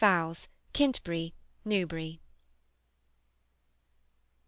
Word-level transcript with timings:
Fowle's, 0.01 0.47
Kintbury, 0.73 1.33
Newbury 1.63 2.03
II. 2.03 2.19